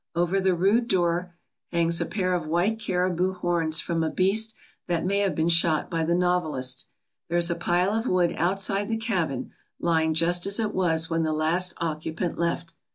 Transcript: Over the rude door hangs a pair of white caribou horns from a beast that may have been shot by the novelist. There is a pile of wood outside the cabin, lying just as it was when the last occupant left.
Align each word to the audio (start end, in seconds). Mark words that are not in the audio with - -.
Over 0.15 0.39
the 0.41 0.55
rude 0.55 0.87
door 0.87 1.35
hangs 1.71 2.01
a 2.01 2.07
pair 2.07 2.33
of 2.33 2.47
white 2.47 2.79
caribou 2.79 3.33
horns 3.33 3.79
from 3.81 4.03
a 4.03 4.09
beast 4.09 4.55
that 4.87 5.05
may 5.05 5.19
have 5.19 5.35
been 5.35 5.47
shot 5.47 5.91
by 5.91 6.03
the 6.03 6.15
novelist. 6.15 6.87
There 7.29 7.37
is 7.37 7.51
a 7.51 7.55
pile 7.55 7.93
of 7.93 8.07
wood 8.07 8.33
outside 8.35 8.89
the 8.89 8.97
cabin, 8.97 9.51
lying 9.79 10.15
just 10.15 10.47
as 10.47 10.59
it 10.59 10.73
was 10.73 11.11
when 11.11 11.21
the 11.21 11.33
last 11.33 11.75
occupant 11.79 12.39
left. 12.39 12.73